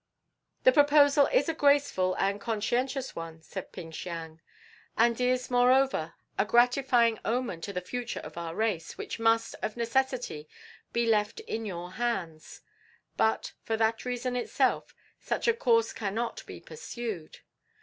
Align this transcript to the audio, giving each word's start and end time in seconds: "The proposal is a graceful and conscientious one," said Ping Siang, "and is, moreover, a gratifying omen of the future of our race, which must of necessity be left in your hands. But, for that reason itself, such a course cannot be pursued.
"The 0.63 0.71
proposal 0.71 1.27
is 1.27 1.47
a 1.47 1.53
graceful 1.53 2.15
and 2.15 2.41
conscientious 2.41 3.15
one," 3.15 3.43
said 3.43 3.71
Ping 3.71 3.93
Siang, 3.93 4.41
"and 4.97 5.21
is, 5.21 5.51
moreover, 5.51 6.15
a 6.39 6.43
gratifying 6.43 7.19
omen 7.23 7.59
of 7.67 7.75
the 7.75 7.81
future 7.81 8.19
of 8.21 8.35
our 8.35 8.55
race, 8.55 8.97
which 8.97 9.19
must 9.19 9.53
of 9.61 9.77
necessity 9.77 10.49
be 10.91 11.05
left 11.05 11.39
in 11.41 11.67
your 11.67 11.91
hands. 11.91 12.61
But, 13.15 13.53
for 13.61 13.77
that 13.77 14.03
reason 14.03 14.35
itself, 14.35 14.95
such 15.19 15.47
a 15.47 15.53
course 15.53 15.93
cannot 15.93 16.43
be 16.47 16.59
pursued. 16.59 17.41